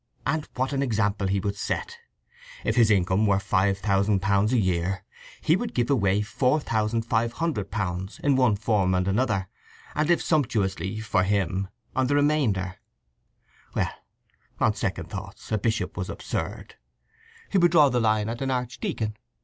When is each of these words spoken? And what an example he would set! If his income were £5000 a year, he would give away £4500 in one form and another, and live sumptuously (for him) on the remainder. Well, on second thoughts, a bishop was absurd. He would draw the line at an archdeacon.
And 0.25 0.49
what 0.55 0.73
an 0.73 0.81
example 0.81 1.27
he 1.27 1.39
would 1.39 1.55
set! 1.55 1.99
If 2.63 2.75
his 2.75 2.89
income 2.89 3.27
were 3.27 3.35
£5000 3.37 4.51
a 4.51 4.57
year, 4.57 5.03
he 5.41 5.55
would 5.55 5.75
give 5.75 5.91
away 5.91 6.21
£4500 6.21 8.19
in 8.21 8.35
one 8.35 8.55
form 8.55 8.95
and 8.95 9.07
another, 9.07 9.47
and 9.93 10.09
live 10.09 10.23
sumptuously 10.23 10.99
(for 11.01 11.21
him) 11.21 11.67
on 11.95 12.07
the 12.07 12.15
remainder. 12.15 12.77
Well, 13.75 13.91
on 14.59 14.73
second 14.73 15.11
thoughts, 15.11 15.51
a 15.51 15.59
bishop 15.59 15.95
was 15.95 16.09
absurd. 16.09 16.77
He 17.51 17.59
would 17.59 17.69
draw 17.69 17.89
the 17.89 18.01
line 18.01 18.27
at 18.27 18.41
an 18.41 18.49
archdeacon. 18.49 19.17